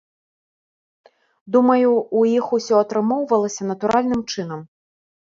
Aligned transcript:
Думаю, 1.55 1.91
у 2.21 2.23
іх 2.37 2.45
усё 2.57 2.75
атрымоўвалася 2.87 3.69
натуральным 3.73 4.25
чынам. 4.33 4.65